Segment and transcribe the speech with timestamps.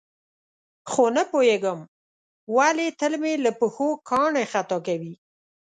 [0.91, 1.79] خو نه پوهېږم
[2.57, 5.13] ولې تل مې له پښو کاڼي خطا کوي.